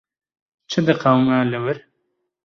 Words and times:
Çi 0.69 0.79
diqewime 0.87 1.37
li 1.49 1.59
wir? 1.65 1.77